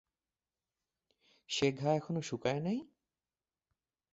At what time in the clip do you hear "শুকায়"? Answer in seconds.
2.21-2.59